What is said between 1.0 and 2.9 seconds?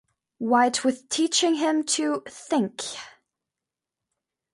teaching him "to think".